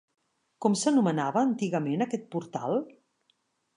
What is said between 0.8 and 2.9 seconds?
s'anomenava antigament aquest portal?